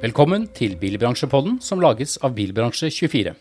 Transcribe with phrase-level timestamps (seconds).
[0.00, 3.34] Velkommen til Bilbransjepodden, som lages av Bilbransje24.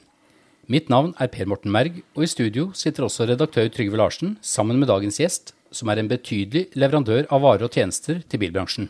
[0.68, 4.76] Mitt navn er Per Morten Merg, og i studio sitter også redaktør Trygve Larsen sammen
[4.82, 8.90] med dagens gjest, som er en betydelig leverandør av varer og tjenester til bilbransjen.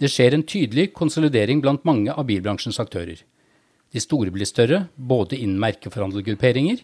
[0.00, 3.20] Det skjer en tydelig konsolidering blant mange av bilbransjens aktører.
[3.92, 6.80] De store blir større, både innen merkeforhandlergrupperinger,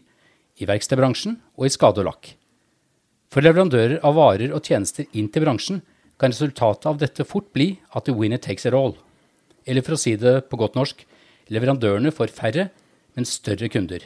[0.60, 2.34] i verkstedbransjen og i skade og lakk.
[3.30, 5.82] For leverandører av varer og tjenester inn til bransjen
[6.20, 8.96] kan resultatet av dette fort bli at the winner takes it all.
[9.66, 11.04] Eller for å si det på godt norsk,
[11.54, 12.68] leverandørene får færre,
[13.14, 14.02] men større kunder.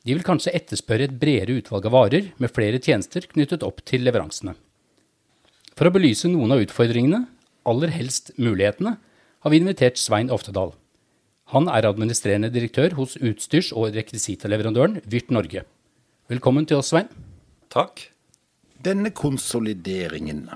[0.00, 4.06] De vil kanskje etterspørre et bredere utvalg av varer med flere tjenester knyttet opp til
[4.06, 4.54] leveransene.
[5.76, 7.26] For å belyse noen av utfordringene,
[7.68, 8.94] aller helst mulighetene,
[9.40, 10.72] har vi invitert Svein Oftedal.
[11.52, 15.66] Han er administrerende direktør hos utstyrs- og rekvisitaleverandøren Vyrt Norge.
[16.32, 17.10] Velkommen til oss, Svein.
[17.72, 18.08] Takk.
[18.84, 20.48] Denne konsolideringen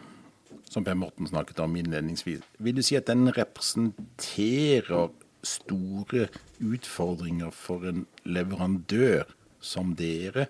[0.70, 5.12] som Per Morten snakket om innledningsvis, vil du si at den representerer
[5.44, 6.28] store
[6.64, 9.28] utfordringer for en leverandør
[9.60, 10.48] som dere,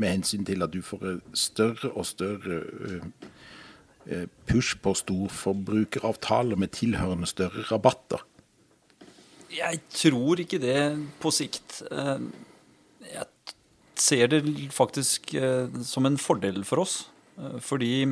[0.00, 2.62] med hensyn til at du får større og større
[4.48, 8.22] push på storforbrukeravtaler med tilhørende større rabatter?
[9.50, 10.78] Jeg tror ikke det
[11.20, 11.82] på sikt.
[14.00, 14.40] Ser det
[14.72, 15.34] faktisk
[15.84, 17.02] som en fordel for oss.
[17.60, 18.08] Fordi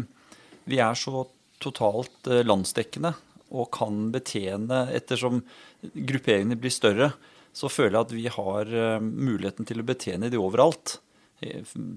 [0.69, 1.25] vi er så
[1.63, 3.15] totalt landsdekkende
[3.49, 5.41] og kan betjene Ettersom
[5.81, 7.13] grupperingene blir større,
[7.57, 10.99] så føler jeg at vi har muligheten til å betjene de overalt.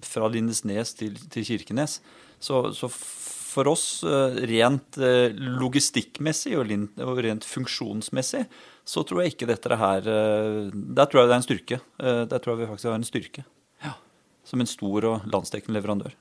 [0.05, 1.99] Fra Lindesnes til, til Kirkenes.
[2.41, 2.87] Så, så,
[3.51, 3.85] for oss,
[4.47, 4.97] rent
[5.61, 8.45] logistikkmessig og rent funksjonsmessig,
[8.87, 11.81] så tror jeg ikke dette her Der tror jeg det er en styrke.
[11.99, 13.45] Der tror jeg vi faktisk har en styrke.
[14.47, 16.15] Som en stor og landsdekkende leverandør.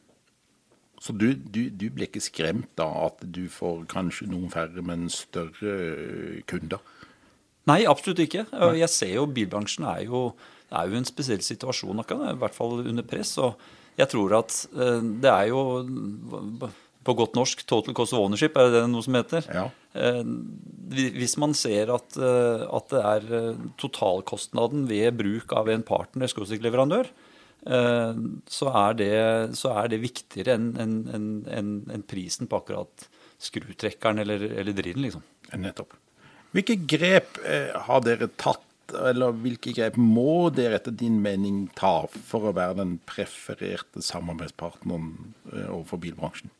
[1.00, 5.08] Så du, du, du ble ikke skremt av at du får kanskje noen færre, men
[5.12, 6.82] større kunder?
[7.70, 8.44] Nei, absolutt ikke.
[8.76, 10.26] Jeg ser jo bilbransjen er jo,
[10.68, 13.32] er jo en spesiell situasjon i hvert fall under press.
[13.40, 13.56] Og
[14.00, 14.60] jeg tror at
[15.24, 15.62] det er jo
[17.00, 19.46] på godt norsk 'total cost of ownership', er det noe som heter?
[19.48, 19.66] Ja.
[21.16, 26.28] Hvis man ser at, at det er totalkostnaden ved bruk av en partner,
[26.60, 27.08] leverandør,
[27.60, 29.14] så er, det,
[29.58, 33.04] så er det viktigere enn en, en, en, en prisen på akkurat
[33.40, 35.24] skrutrekkeren eller, eller drillen, liksom.
[35.60, 35.96] Nettopp.
[36.54, 38.64] Hvilke grep eh, har dere tatt,
[39.06, 45.12] eller hvilke grep må dere etter din mening ta for å være den prefererte samarbeidspartneren
[45.52, 46.50] eh, overfor bilbransjen?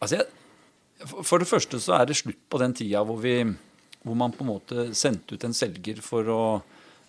[0.00, 0.24] Altså,
[1.20, 3.36] For det første så er det slutt på den tida hvor, vi,
[4.04, 6.42] hvor man på en måte sendte ut en selger for å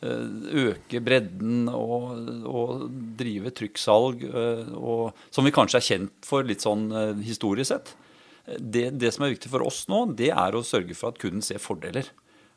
[0.01, 2.07] øke bredden og,
[2.49, 2.85] og
[3.19, 4.23] drive trykksalg,
[4.73, 6.87] og, som vi kanskje er kjent for litt sånn
[7.21, 7.93] historisk sett.
[8.57, 11.45] Det, det, som er viktig for oss nå, det er å sørge for at kunden
[11.45, 12.09] ser fordeler.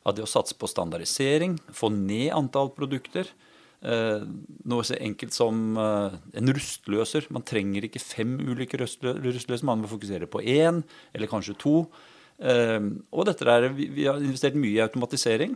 [0.05, 3.29] At det å satse på standardisering, få ned antall produkter.
[3.85, 7.29] Noe så enkelt som en rustløser.
[7.33, 10.81] Man trenger ikke fem ulike rustløser, man må fokusere på én
[11.13, 11.77] eller kanskje to.
[12.35, 15.55] Og dette der, vi har investert mye i automatisering.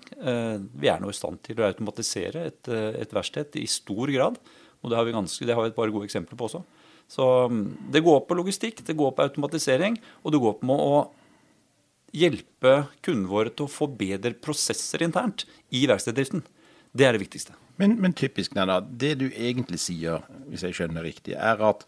[0.79, 4.39] Vi er nå i stand til å automatisere et, et verksted i stor grad.
[4.83, 6.63] Og det har vi, ganske, det har vi et par gode eksempler på også.
[7.09, 7.25] Så
[7.93, 10.99] det går på logistikk, det går på automatisering, og det går på å
[12.17, 12.75] hjelpe
[13.05, 16.45] kundene våre til å få bedre prosesser internt i verksteddriften.
[16.93, 17.57] Det er det viktigste.
[17.81, 21.85] Men, men typisk, Nenna, det du egentlig sier, hvis jeg skjønner riktig, er at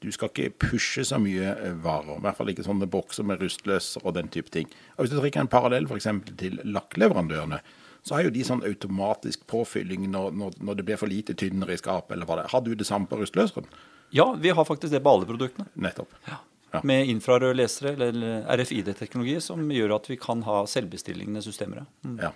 [0.00, 1.52] du skal ikke pushe så mye
[1.84, 2.16] varer.
[2.16, 4.70] I hvert fall ikke sånne bokser med rustløser og den type ting.
[4.96, 6.08] Og Hvis du trekker en parallell f.eks.
[6.40, 7.60] til lakkleverandørene,
[8.02, 11.76] så har jo de sånn automatisk påfylling når, når, når, det blir for lite tynnere
[11.76, 12.54] i skapet, eller hva det er.
[12.54, 13.68] Har du det samme på rustløseren?
[14.16, 15.68] Ja, vi har faktisk det på alle produktene.
[15.74, 16.16] Nettopp.
[16.28, 16.40] Ja.
[16.70, 16.80] Ja.
[16.86, 21.84] Med infrarøde lesere eller RFID-teknologi som gjør at vi kan ha selvbestillingene systemer.
[22.06, 22.16] Mm.
[22.22, 22.30] Ja.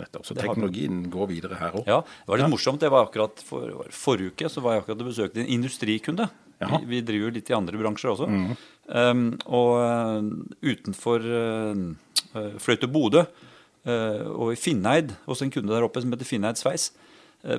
[0.00, 0.26] Nettopp.
[0.26, 1.88] Så teknologien går videre her òg.
[1.88, 2.82] Ja, det var litt morsomt.
[2.82, 6.26] Det var akkurat for, Forrige uke så var jeg akkurat og besøkte en industrikunde.
[6.60, 8.26] Vi, vi, driver litt i andre bransjer også.
[8.28, 8.50] Mm.
[8.90, 10.26] Um, og uh,
[10.66, 16.28] utenfor uh, Fløyte Bodø uh, og i Finneid, hos en kunde der oppe som heter
[16.28, 16.90] Finneid Sveis,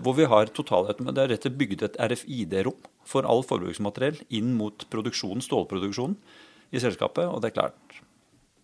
[0.05, 1.15] hvor vi har totalautomat.
[1.17, 6.13] Det er rett og slett bygd et RFID-rom for all forbruksmateriell inn mot produksjonen, stålproduksjonen
[6.69, 7.25] i selskapet.
[7.25, 7.95] Og det er klart,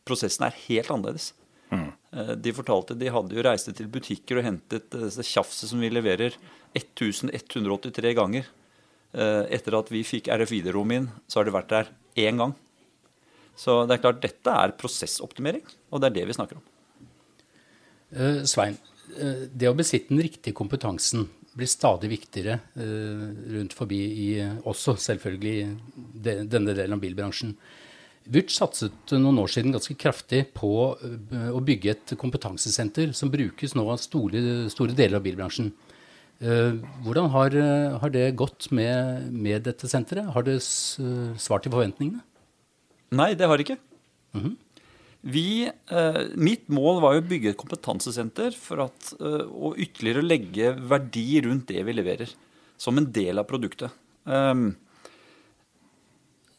[0.05, 1.31] prosessen er helt annerledes.
[1.73, 1.89] Mm.
[2.37, 6.37] De fortalte de hadde jo reist til butikker og hentet disse tjafset som vi leverer
[6.77, 8.45] 1183 ganger.
[9.15, 11.87] Etter at vi fikk RFID-rom inn, så har det vært der
[12.19, 12.51] én gang.
[13.57, 16.67] Så det er klart, dette er prosessoptimering, og det er det vi snakker om.
[18.13, 18.77] Uh, Svein,
[19.17, 21.25] uh, det å besitte den riktige kompetansen,
[21.57, 24.25] blir stadig viktigere rundt forbi i
[24.69, 25.55] også selvfølgelig
[26.21, 27.55] denne delen av bilbransjen.
[28.29, 33.87] Vurt satset noen år siden ganske kraftig på å bygge et kompetansesenter som brukes nå
[33.89, 35.71] av store, store deler av bilbransjen.
[36.37, 37.55] Hvordan har,
[37.97, 40.27] har det gått med, med, dette senteret?
[40.35, 42.21] Har det svart til forventningene?
[43.17, 43.79] Nei, det har det ikke.
[44.35, 44.55] Mm -hmm.
[45.27, 50.23] Vi, eh, mitt mål var jo å bygge et kompetansesenter for at, eh, å ytterligere
[50.23, 52.31] legge verdi rundt det vi leverer,
[52.77, 53.91] som en del av produktet.
[54.23, 54.75] Um,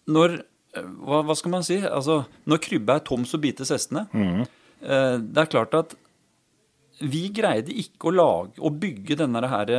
[0.09, 0.43] når
[0.75, 1.79] eh, hva, hva, skal man si?
[1.79, 4.07] Altså, når krybba er tom, så bites hestene.
[4.13, 4.45] Mm.
[4.83, 5.95] Eh, det er klart at
[6.99, 9.71] vi greide ikke å lage å bygge denne her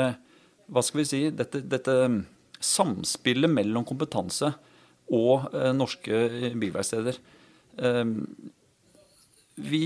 [0.70, 1.96] Hva skal vi si Dette, dette
[2.60, 4.52] samspillet mellom kompetanse
[5.16, 7.20] og eh, norske bilverksteder.
[7.82, 8.06] Eh,
[9.60, 9.84] vi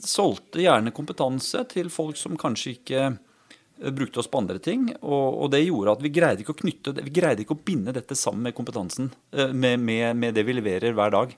[0.00, 4.86] solgte gjerne kompetanse til folk som kanskje ikke eh, brukte oss på andre ting.
[5.00, 7.96] Og, og, det gjorde at vi greide ikke å knytte vi greide ikke å binde
[7.96, 9.10] dette sammen med kompetansen.
[9.34, 11.34] Eh, med, med, med det vi leverer hver dag.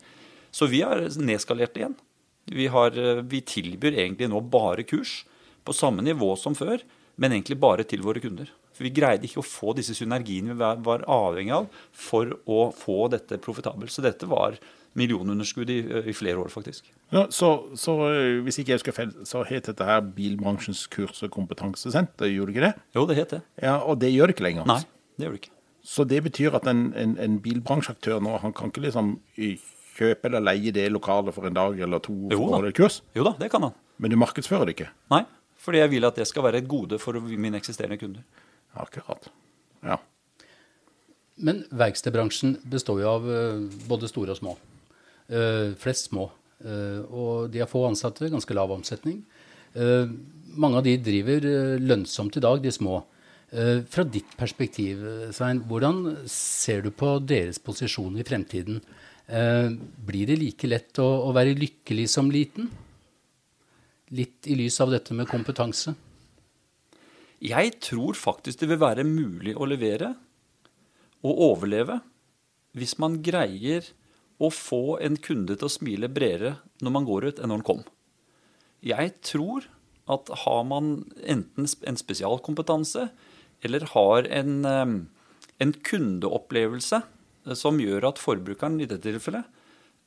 [0.54, 1.98] Så vi har nedskalert det igjen.
[2.46, 5.24] Vi, har, eh, vi, tilbyr egentlig nå bare kurs
[5.66, 6.82] på samme nivå som før,
[7.16, 8.50] men egentlig bare til våre kunder.
[8.76, 13.08] For Vi greide ikke å få disse synergiene vi var avhengig av for å få
[13.10, 13.90] dette profitabelt.
[13.90, 14.58] Så dette var
[14.96, 16.88] millionunderskudd i, i flere år, faktisk.
[17.12, 21.22] Ja, så, så, eh, hvis ikke jeg husker feil, så het dette her Bilbransjens kurs-
[21.26, 22.86] og kompetansesenter, gjorde det ikke det?
[22.96, 23.42] Jo, det het det.
[23.62, 24.68] Ja, Og det gjør det ikke lenger?
[24.70, 24.82] Nei,
[25.16, 25.54] det gjør det ikke.
[25.86, 29.16] Så det betyr at en, en, en bilbransjeaktør nå, han kan ikke liksom
[29.96, 33.00] kjøpe eller leie det lokalet for en dag eller to jo, for å et kurs?
[33.16, 33.74] Jo da, det kan han.
[34.02, 34.90] Men du markedsfører det ikke?
[35.12, 35.22] Nei,
[35.60, 38.24] fordi jeg vil at det skal være et gode for mine eksisterende kunder.
[38.76, 39.30] Akkurat.
[39.86, 39.98] Ja.
[41.36, 44.56] Men verkstedbransjen består jo av eh, både store og små.
[45.26, 46.28] Uh, flest små.
[46.62, 49.20] Uh, og de har få ansatte, ganske lav omsetning.
[49.76, 50.06] Uh,
[50.56, 51.44] mange av de driver
[51.82, 53.02] lønnsomt i dag, de små.
[53.92, 55.02] fra ditt perspektiv,
[55.32, 58.80] Svein, hvordan ser du på deres posisjon i fremtiden?
[59.26, 62.68] Blir det like lett å, å være lykkelig som liten?
[64.14, 65.96] Litt i lys av dette med kompetanse?
[67.42, 70.14] Jeg tror faktisk det vil være mulig å levere
[71.26, 71.98] og overleve
[72.76, 73.84] hvis man greier
[74.38, 77.66] å få en kunde til å smile bredere når man går ut, enn når man
[77.66, 77.82] kom.
[78.84, 79.66] Jeg tror
[80.12, 83.08] at har man enten en spesialkompetanse
[83.64, 84.52] eller har en,
[85.58, 87.15] en kundeopplevelse eh,
[87.54, 89.46] som gjør at forbrukeren i dette tilfellet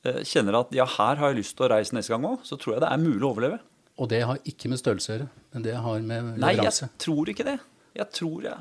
[0.04, 2.58] eh, kjenner at ja, her har jeg lyst til å reise neste gang òg, så
[2.60, 3.60] tror jeg det er mulig å overleve.
[4.00, 6.44] Og det har ikke med størrelse å gjøre, men det har med leveranse?
[6.44, 7.58] Nei, jeg tror ikke det.
[7.96, 8.60] Jeg tror jeg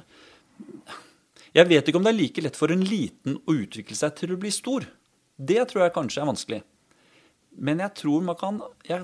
[1.54, 4.34] Jeg vet ikke om det er like lett for en liten å utvikle seg til
[4.36, 4.86] å bli stor.
[5.40, 6.60] Det tror jeg kanskje er vanskelig.
[7.60, 8.60] Men jeg tror man kan,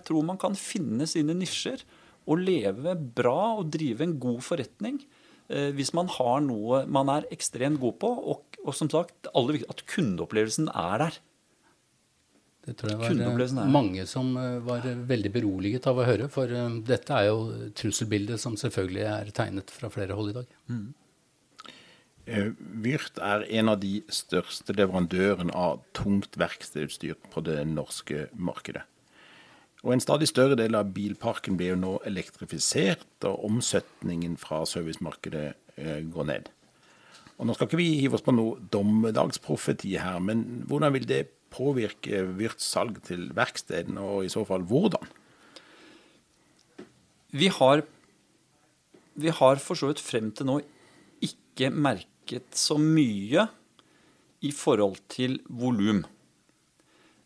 [0.05, 1.81] tror man kan finne sine nisjer
[2.25, 5.14] og leve bra og drive en god forretning eh,
[5.47, 9.69] hvis man har noe man er ekstremt god på, og, og som sagt, aller viktig,
[9.69, 11.19] at kundeopplevelsen er der.
[12.65, 16.29] Det tror jeg var eh, mange som eh, var veldig beroliget av å høre.
[16.33, 20.55] For uh, dette er jo trusselbildet som selvfølgelig er tegnet fra flere hold i dag.
[20.71, 20.87] Mm.
[22.81, 28.81] Vyrt er en av de største leverandørene av tungt verkstedutstyr på det norske markedet.
[29.83, 35.47] Og En stadig større del av bilparken blir jo nå elektrifisert, og omsetningen fra servicemarkedet
[35.77, 36.49] eh, går ned.
[37.37, 41.25] Og Nå skal ikke vi hive oss på noe dommedagsprofeti her, men hvordan vil det
[41.55, 45.11] påvirke Vyrts salg til verkstedene, og i så fall hvordan?
[47.35, 47.83] Vi har,
[49.19, 50.61] vi har for så vidt frem til nå
[51.25, 53.47] ikke merket så mye
[54.45, 56.05] i forhold til volum.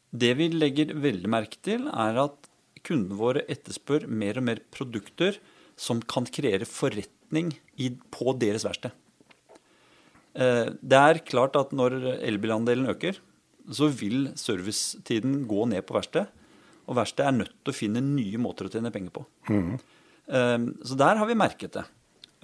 [0.09, 2.49] Det vi legger veldig merke til, er at
[2.85, 5.37] kundene våre etterspør mer og mer produkter
[5.79, 8.95] som kan kreere forretning i, på deres verksted.
[10.33, 13.19] Eh, det er klart at når elbilandelen øker,
[13.69, 16.29] så vil servicetiden gå ned på verksted.
[16.89, 19.25] Og verkstedet er nødt til å finne nye måter å tjene penger på.
[19.53, 19.75] Mm.
[20.85, 21.83] Så der har vi merket det.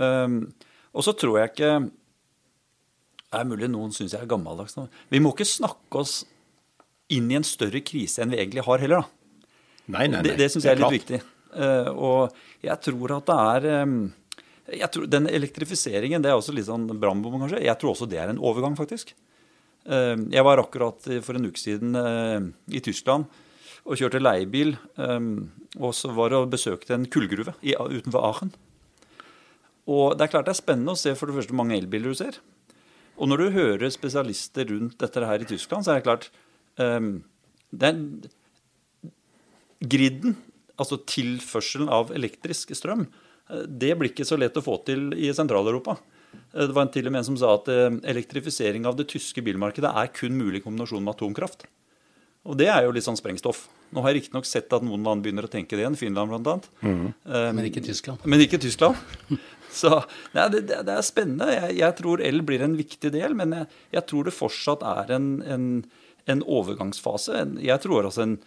[0.02, 0.36] Eh,
[0.96, 1.72] og så tror jeg ikke
[3.36, 4.86] det er mulig noen syns jeg er gammeldags nå.
[5.12, 6.22] Vi må ikke snakke oss
[7.14, 9.50] inn i en større krise enn vi egentlig har heller, da.
[9.86, 10.22] Nei, nei, nei.
[10.26, 11.22] Det, det syns jeg er litt viktig.
[11.56, 14.00] Uh, og jeg tror at det er um,
[14.66, 17.62] jeg tror Den elektrifiseringen det er også litt sånn brannbom, kanskje.
[17.64, 19.14] Jeg tror også det er en overgang, faktisk.
[19.86, 21.94] Uh, jeg var akkurat for en uke siden
[22.74, 23.30] i Tyskland
[23.86, 24.74] og kjørte leiebil.
[24.98, 28.50] Og så var det og besøkte en kullgruve utenfor Aachen.
[29.86, 32.18] Og det er klart det er spennende å se for det første mange elbiler du
[32.18, 32.40] ser.
[33.22, 36.32] Og når du hører spesialister rundt dette her i Tyskland, så er det klart
[36.82, 37.24] um,
[37.76, 38.02] det er
[39.86, 40.36] Griden,
[40.80, 43.06] altså tilførselen av elektrisk strøm,
[43.50, 45.98] Eh, Det blir ikke så lett å få til i Sentral-Europa.
[46.54, 49.08] Eh, Det var en til og med en som sa at eh, elektrifisering av det
[49.08, 51.66] tyske bilmarkedet er kun mulig i kombinasjon med atomkraft.
[52.46, 53.68] Og det er jo litt sånn sprengstoff.
[53.92, 56.60] Nå har jeg riktignok sett at noen land begynner å tenke det igjen, Finland bl.a.
[57.26, 58.22] Men ikke Tyskland.
[58.24, 58.96] Men ikke Tyskland.
[59.74, 59.90] Så
[60.36, 61.48] nei, det, det, det er spennende.
[61.50, 63.68] Jeg, jeg tror el blir en viktig del, men jeg,
[63.98, 65.66] jeg tror det fortsatt er en, en,
[66.32, 67.46] en overgangsfase.
[67.62, 68.38] Jeg tror altså en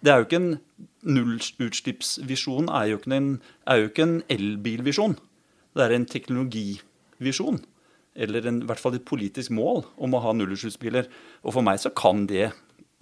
[0.00, 0.58] Det er jo ikke en
[1.04, 2.94] nullutslippsvisjon er
[3.66, 5.18] er jo ikke en elbilvisjon.
[5.76, 7.60] Det er en teknologivisjon.
[8.16, 11.06] Eller en, i hvert fall et politisk mål om å ha nullutslippsbiler.
[11.44, 12.52] Og for meg så kan det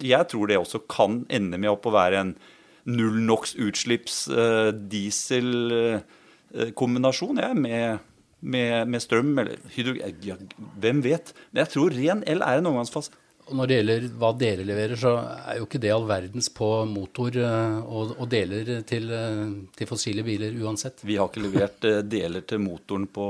[0.01, 2.35] Jeg tror det også kan ende med opp å være en
[2.85, 7.99] null NOx utslipps eh, diesel eh, kombinasjon jeg, med,
[8.39, 10.47] med, med strøm eller hydrogen.
[10.79, 11.33] Hvem vet?
[11.51, 13.11] Men jeg tror ren el er en overgangsfase.
[13.49, 16.67] Og når det gjelder hva dere leverer, så er jo ikke det all verdens på
[16.89, 19.41] motor eh, og, og deler til, eh,
[19.77, 21.01] til fossile biler uansett.
[21.07, 23.25] Vi har ikke levert eh, deler til motoren på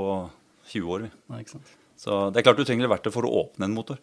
[0.73, 1.05] 20 år.
[1.07, 1.11] vi.
[1.31, 1.71] Nei, ikke sant?
[1.99, 3.99] Så det er klart du trenger verktøy for å åpne en motor.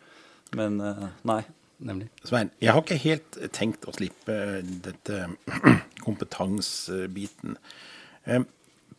[0.56, 0.80] Men
[1.26, 1.42] nei.
[1.76, 2.06] Nemlig.
[2.24, 4.32] Svein, jeg har ikke helt tenkt å slippe
[4.64, 5.26] dette
[6.06, 7.58] kompetansebiten.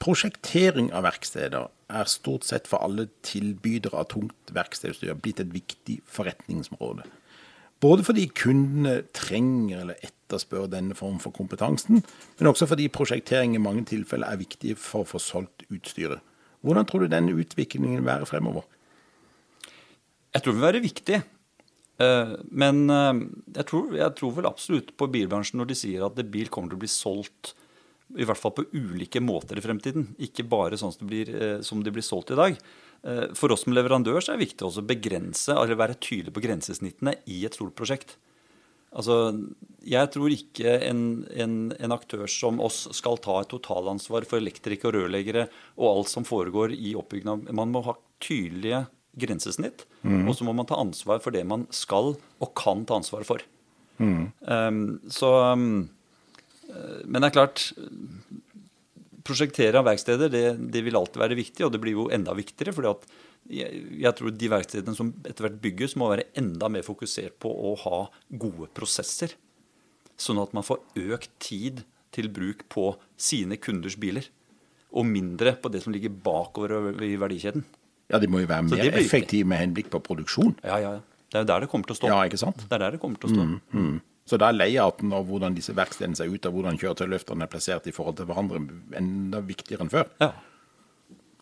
[0.03, 6.01] Prosjektering av verksteder er stort sett for alle tilbydere av tungt verkstedutstyr blitt et viktig
[6.05, 7.07] forretningsområde.
[7.81, 12.01] Både fordi kundene trenger eller etterspør denne form for kompetansen,
[12.39, 16.23] men også fordi prosjektering i mange tilfeller er viktig for å få solgt utstyret.
[16.65, 18.65] Hvordan tror du denne utviklingen vil være fremover?
[20.33, 21.21] Jeg tror det vil være viktig.
[22.01, 23.21] Eh, Men eh,
[23.55, 26.77] jeg tror, jeg tror vel absolutt på bilbransjen når de sier at bil kommer til
[26.77, 27.53] å bli solgt
[28.15, 30.13] i hvert fall på ulike måter i fremtiden.
[30.23, 32.57] Ikke bare sånn som det blir, eh, som det blir solgt i dag.
[33.03, 36.33] Eh, For oss som leverandør så er det viktig også å begrense, eller være tydelig
[36.33, 38.15] på grensesnittene i et stort prosjekt.
[38.97, 39.35] Altså,
[39.83, 44.87] jeg tror ikke en, en, en aktør som oss skal ta et totalansvar for elektrikere
[44.87, 48.85] og rørleggere og alt som foregår i oppbyggingen Man må ha tydelige
[49.19, 53.25] grensesnitt, og så må man ta ansvar for det man skal og kan ta ansvar
[53.27, 53.43] for.
[53.99, 55.89] Um, så um,
[57.05, 57.61] Men det er klart
[59.27, 62.71] Prosjektere av verksteder det, det vil alltid være viktig, og det blir jo enda viktigere.
[62.71, 63.07] fordi at
[63.51, 67.51] jeg, jeg tror de verkstedene som etter hvert bygges, må være enda mer fokusert på
[67.51, 67.99] å ha
[68.39, 69.35] gode prosesser.
[70.15, 70.79] Sånn at man får
[71.17, 71.83] økt tid
[72.15, 74.29] til bruk på sine kunders biler.
[74.95, 77.67] Og mindre på det som ligger bakover i verdikjeden.
[78.07, 80.55] Ja, De må jo være mer effektive med henblikk på produksjon.
[80.63, 80.93] Ja, ja.
[81.27, 82.09] Det er jo der det kommer til å stå.
[82.13, 82.63] Ja, ikke sant?
[82.63, 83.47] Det er der det kommer til å stå.
[83.75, 83.97] Mm.
[84.27, 87.87] Så da er layouten og hvordan disse verkstedene ser ut, og hvordan kjøretøyløfterne er plassert
[87.87, 88.59] i forhold til hverandre,
[88.99, 90.09] enda viktigere enn før.
[90.19, 90.33] Ja.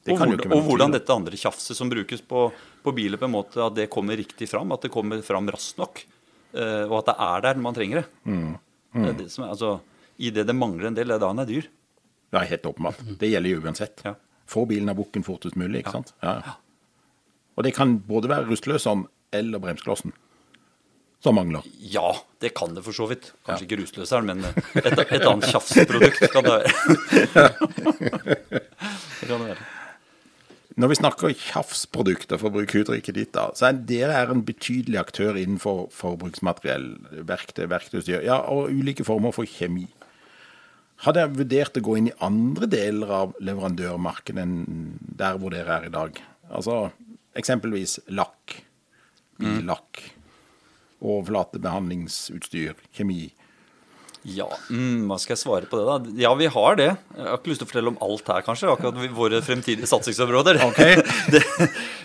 [0.05, 2.43] Det og, ikke og hvordan dette andre tjafset som brukes på,
[2.85, 4.69] på biler, på en måte, at det kommer riktig fram.
[4.75, 6.03] At det kommer fram raskt nok.
[6.53, 8.05] eh, og at det er der når man trenger det.
[8.29, 8.51] Mm.
[8.93, 9.71] det, er det som er, altså,
[10.21, 11.71] I det det mangler en del, det er da den er dyr.
[12.29, 13.01] Det er helt åpenbart.
[13.17, 14.05] Det gjelder jo uansett.
[14.05, 14.13] Ja.
[14.45, 16.13] Få bilen av bukken fortest mulig, ikke sant?
[16.21, 16.37] Ja.
[16.45, 16.53] ja.
[17.57, 20.13] Og det kan både være rustløseren eller bremsklossen
[21.25, 21.65] som mangler.
[21.81, 22.11] Ja,
[22.43, 23.31] det kan det for så vidt.
[23.47, 26.69] Kanskje ikke rusløseren, men et, et annet tjafsprodukt kan det være.
[29.19, 29.63] det kan det være.
[30.75, 34.43] Når vi snakker tjafsprodukter, for å bruke uttrykket ditt, da, så er dere er en
[34.43, 36.89] betydelig aktør innenfor forbruksmateriell,
[37.29, 39.87] verktøy, verktøystyr, ja, og ulike former for kjemi.
[41.05, 44.59] Har dere vurdert å gå inn i andre deler av leverandørmarkedet enn
[44.99, 46.19] der hvor dere er i dag?
[46.51, 46.89] Altså
[47.39, 48.59] eksempelvis lakk,
[49.39, 50.03] billakk,
[51.01, 53.33] overflatebehandlingsutstyr, kjemi.
[54.25, 56.13] Ja, mm, hva skal jeg svare på det, da?
[56.23, 56.87] Ja, vi har det.
[57.13, 58.71] Jeg har ikke lyst til å fortelle om alt her, kanskje.
[58.71, 60.57] Akkurat våre fremtidige satsingsområder.
[61.33, 61.43] det,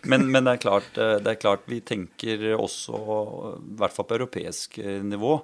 [0.04, 3.00] men, men det, er klart, eh, det er klart vi tenker også,
[3.56, 5.38] i hvert fall på europeisk eh, nivå,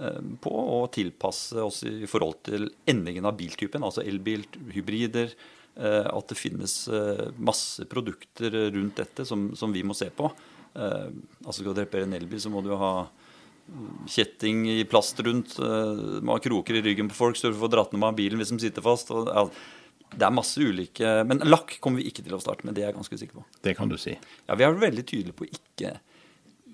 [0.00, 3.84] eh, på å tilpasse oss i forhold til endringen av biltypen.
[3.84, 5.36] Altså elbil, hybrider.
[5.72, 6.72] At det finnes
[7.40, 10.28] masse produkter rundt dette som, som vi må se på.
[10.76, 11.10] Eh,
[11.44, 12.92] Altså Skal du reparere en elbil, så må du ha
[14.10, 15.58] kjetting i plast rundt.
[15.58, 18.38] eh, Man har kroker i ryggen på folk så du får dratt ned med bilen
[18.40, 19.10] hvis de sitter fast.
[19.10, 19.46] Og, ja,
[20.12, 22.74] det er masse ulike Men lakk kommer vi ikke til å starte med.
[22.74, 23.44] Det er jeg ganske sikker på.
[23.62, 24.16] Det kan du si.
[24.48, 25.98] Ja, Vi er veldig tydelige på ikke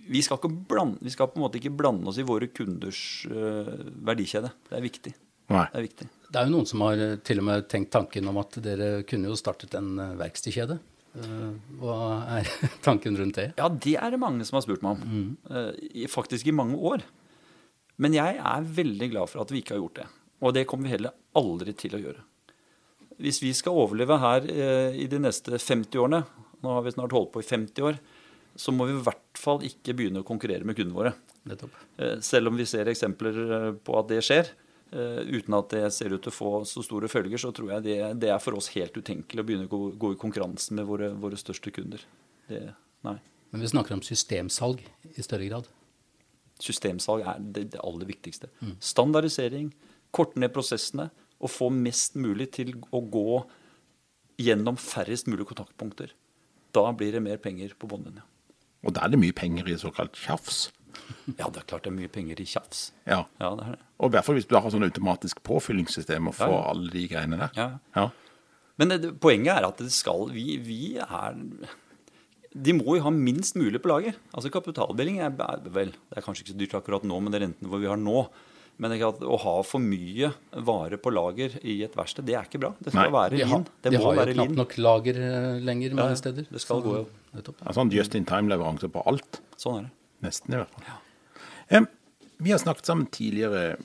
[0.08, 3.26] vi skal, ikke blande, vi skal på en måte ikke blande oss i våre kunders
[3.28, 3.68] uh,
[4.08, 4.48] verdikjede.
[4.70, 5.12] Det er viktig.
[5.52, 5.66] Nei.
[5.68, 6.06] Det er viktig.
[6.32, 9.28] Det er jo noen som har til og med tenkt tanken om at dere kunne
[9.28, 10.78] jo startet en verkstedkjede.
[11.18, 11.96] Eh, Hva
[12.38, 12.50] er
[12.86, 13.48] tanken rundt det?
[13.58, 15.34] Ja, det er det mange som har spurt meg om.
[15.48, 16.08] Mm.
[16.12, 17.04] faktisk i mange år.
[17.98, 20.06] Men jeg er veldig glad for at vi ikke har gjort det.
[20.46, 22.22] Og det kommer vi heller aldri til å gjøre.
[23.18, 26.22] Hvis vi skal overleve her eh, i de neste 50 årene,
[26.62, 27.98] nå har vi snart holdt på i 50 år,
[28.58, 31.12] så må vi i hvert fall ikke begynne å konkurrere med kundene våre.
[31.50, 31.74] Nettopp.
[31.98, 35.82] Eh, Selv om vi ser eksempler eh, på at det skjer, Eh, uten at det
[35.92, 38.56] ser ut til å få så store følger, så tror jeg det, det er for
[38.56, 42.04] oss helt utenkelig å begynne å gå, gå i konkurransen med våre, våre største kunder.
[42.48, 42.62] Det,
[43.04, 43.18] nei.
[43.52, 44.82] Men vi snakker om systemsalg
[45.14, 45.68] i større grad.
[46.62, 48.50] Systemsalg er det, det aller viktigste.
[48.82, 49.70] Standardisering,
[50.14, 53.42] korte ned prosessene og få mest mulig til å gå
[54.40, 56.12] gjennom færrest mulig kontaktpunkter.
[56.74, 58.24] Da blir det mer penger på bunnlinja.
[58.86, 60.68] Og da er det mye penger i såkalt tjafs.
[61.38, 62.92] Ja, det er klart det er mye penger i tjafs.
[63.06, 63.24] Ja.
[63.40, 63.80] Ja, det er det.
[63.98, 67.04] Og i hvert fall hvis du har sånn automatisk påfyllingssystem og får Ja, alle de
[67.10, 67.50] greiene der.
[67.58, 67.68] Ja.
[67.96, 68.08] Ja.
[68.78, 71.34] Men det, poenget er at det skal Vi, vi er
[72.54, 74.14] De må jo ha minst mulig på lager.
[74.32, 77.50] Altså Kapitaldeling er, er vel Det er kanskje ikke så dyrt akkurat nå med det
[77.66, 78.22] hvor vi har nå.
[78.78, 80.30] Men det er at å ha for mye
[80.62, 82.70] vare på lager i et verksted, det er ikke bra.
[82.78, 83.64] Det skal Nei, være De lean.
[83.82, 86.46] Det de må har jo knapt nok lager eh, lenger mange Ja, steder.
[86.46, 87.06] det skal Så- gå, jo.
[87.34, 87.58] Nettopp.
[87.66, 89.40] Ja, Sånn just in time-leveranse på alt.
[89.58, 89.90] Sånn er det.
[90.24, 90.98] Nesten, i hvert fall.
[91.68, 91.86] Em,
[92.38, 93.76] vi har snakket sammen tidligere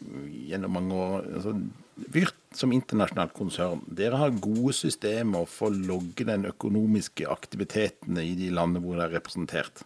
[0.50, 1.32] gjennom mange år.
[1.38, 1.56] Altså,
[1.94, 8.32] Vyrt som internasjonalt konsern, dere har gode systemer for å logge den økonomiske aktiviteten i
[8.38, 9.84] de landene hvor det er representert.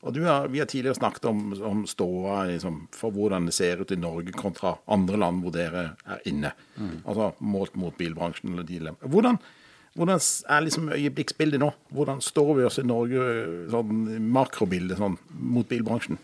[0.00, 3.82] Og du har, Vi har tidligere snakket om, om ståa liksom, for hvordan det ser
[3.82, 6.52] ut i Norge kontra andre land hvor dere er inne.
[7.04, 8.52] Altså målt mot bilbransjen.
[8.52, 8.94] eller de.
[9.04, 9.38] Hvordan,
[10.00, 10.16] hvordan
[10.48, 11.68] er liksom øyeblikksbildet nå?
[11.92, 13.24] Hvordan står vi oss i Norge
[13.68, 13.98] sånn
[14.32, 16.16] makrobildet sånn, mot bilbransjen?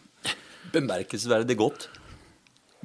[0.72, 1.90] Bemerkelsesverdig godt.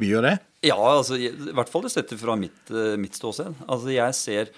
[0.02, 0.34] Vi gjør det?
[0.68, 3.56] Ja, altså, i hvert fall sett fra mitt, eh, mitt ståsted.
[3.68, 4.54] Altså, jeg ser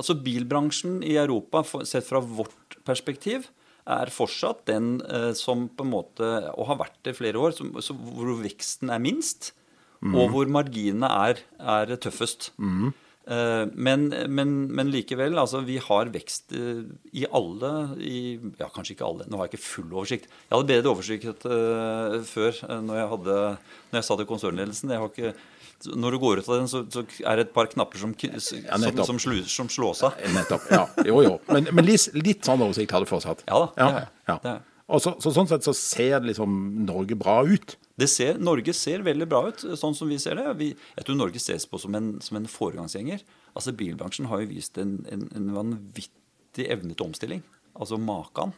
[0.00, 3.50] Altså, bilbransjen i Europa, sett fra vårt perspektiv,
[3.84, 7.52] er fortsatt den eh, som på en måte Og har vært det i flere år,
[7.52, 9.52] som, så, hvor veksten er minst,
[10.00, 12.52] og hvor marginene er, er tøffest.
[12.56, 16.80] Eh, men, men, men likevel, altså vi har vekst eh,
[17.14, 19.26] i alle i, Ja, kanskje ikke alle.
[19.28, 20.26] Nå har jeg ikke full oversikt.
[20.48, 23.36] Jeg hadde bedre oversikt eh, før, eh, når jeg, hadde,
[23.92, 24.94] når jeg satt i konsernledelsen.
[24.96, 25.34] Jeg har ikke,
[26.00, 28.64] når du går ut av den, så, så er det et par knapper som, som,
[28.86, 29.06] nettopp.
[29.12, 30.18] som, slu, som slås av.
[30.34, 30.66] Nettopp.
[30.72, 31.36] Ja, jo, jo.
[31.52, 33.44] Men, men litt, litt sånn oversikt har du fortsatt?
[33.48, 34.10] Ja da, Ja, Det er.
[34.56, 34.58] ja.
[34.90, 36.50] Og så, så sånn sett så ser liksom
[36.88, 37.76] Norge bra ut.
[38.00, 40.46] Det ser, Norge ser veldig bra ut, sånn som vi ser det.
[40.60, 43.24] Vi, jeg tror Norge ses på som en, som en foregangsgjenger.
[43.52, 47.44] Altså Bilbransjen har jo vist en, en, en vanvittig evne til omstilling.
[47.76, 48.54] Altså makan.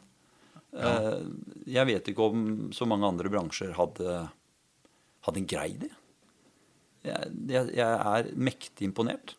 [0.72, 1.18] Ja.
[1.68, 4.22] jeg vet ikke om så mange andre bransjer hadde,
[5.26, 5.90] hadde greid det.
[7.04, 9.34] Jeg, jeg, jeg er mektig imponert.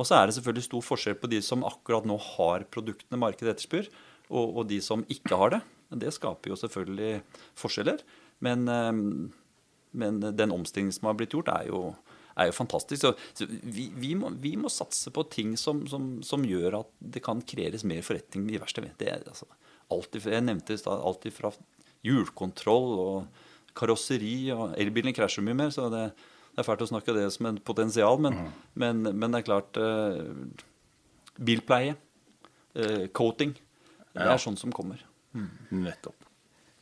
[0.00, 3.54] Og så er det selvfølgelig stor forskjell på de som akkurat nå har produktene markedet
[3.54, 3.90] etterspør,
[4.32, 5.62] og, og de som ikke har det.
[6.02, 7.20] Det skaper jo selvfølgelig
[7.60, 8.00] forskjeller.
[8.42, 8.92] Men, eh,
[9.92, 11.94] men den omstillingen som har blitt gjort, er jo,
[12.36, 13.02] er jo fantastisk.
[13.04, 16.90] Så, så vi, vi, må, vi må satse på ting som, som, som gjør at
[16.98, 19.46] det kan kreeres mer forretning i verste Det er, altså,
[19.92, 21.52] alt jeg nevnte alt fra
[22.02, 23.42] hjulkontroll og
[23.78, 26.06] karosseri og Elbilene krasjer mye mer, så det,
[26.52, 28.18] det er fælt å snakke det som et potensial.
[28.20, 28.38] Men,
[28.74, 30.22] men, men det er klart eh,
[31.40, 31.94] Bilpleie,
[32.74, 33.54] eh, coating,
[34.12, 34.34] det Ja.
[34.34, 35.00] er sånn som kommer.
[35.72, 36.26] Nettopp.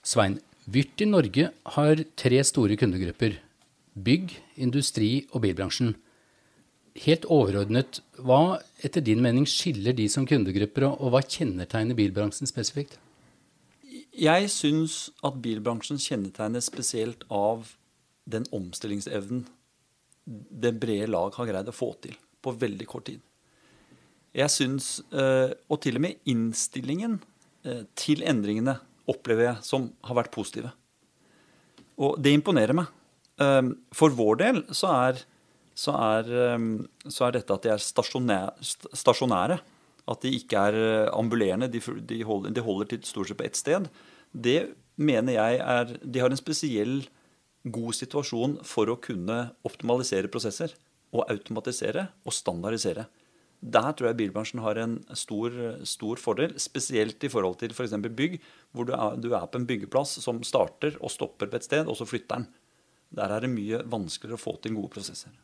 [0.02, 3.32] Svein, Vyrt i Norge har tre store kundegrupper.
[3.98, 5.96] Bygg, industri og bilbransjen.
[7.00, 12.98] Helt overordnet, hva etter din mening skiller de som kundegrupper, og, hva kjennetegner bilbransjen spesifikt?
[14.14, 17.72] Jeg syns at bilbransjen kjennetegnes spesielt av
[18.30, 19.46] den omstillingsevnen
[20.24, 23.18] det brede lag har greid å få til på veldig kort tid.
[24.36, 27.18] Jeg syns, eh, og til og med innstillingen
[27.64, 28.76] eh, til endringene
[29.08, 30.72] opplever jeg som har vært positive.
[32.00, 32.88] Og det imponerer meg.
[33.40, 35.22] Eh, For vår del så er,
[35.76, 36.58] så er, eh,
[37.08, 39.60] så er dette at de er stasjonære
[40.10, 43.46] at de ikke er eh, ambulerende, de, de, holder, de holder til stort sett på
[43.46, 43.88] ett sted,
[44.32, 47.00] det mener jeg er De har en spesiell
[47.64, 50.72] god situasjon for å kunne optimalisere prosesser
[51.12, 53.06] og automatisere og standardisere.
[53.60, 55.52] Der tror jeg bilbransjen har en stor,
[55.84, 57.92] stor fordel, spesielt i forhold til f.eks.
[58.08, 58.38] bygg,
[58.72, 61.84] hvor du er, du er på en byggeplass som starter og stopper på et sted,
[61.84, 62.48] og så flytter den.
[63.12, 65.34] Der er det mye vanskeligere å få til gode prosesser.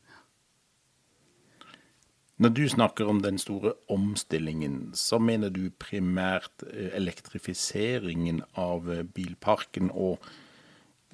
[2.37, 9.07] Når du snakker om den store omstillingen, så mener du primært eh, elektrifiseringen av eh,
[9.09, 10.25] bilparken og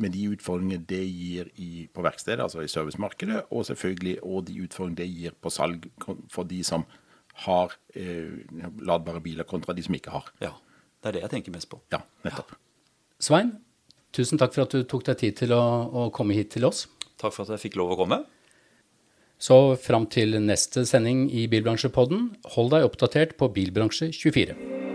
[0.00, 4.58] med de utfordringene det gir i, på verkstedet, altså i servicemarkedet, og selvfølgelig og de
[4.64, 5.88] utfordringene det gir på salg
[6.32, 6.86] for de som
[7.46, 8.42] har eh,
[8.84, 10.32] ladbare biler, kontra de som ikke har.
[10.42, 10.52] Ja,
[11.02, 11.80] Det er det jeg tenker mest på.
[11.92, 12.52] Ja, nettopp.
[13.18, 13.56] Svein,
[14.14, 16.86] tusen takk for at du tok deg tid til å, å komme hit til oss.
[17.18, 18.22] Takk for at jeg fikk lov å komme.
[19.42, 24.91] Så fram til neste sending i Bilbransjepodden, hold deg oppdatert på Bilbransje24.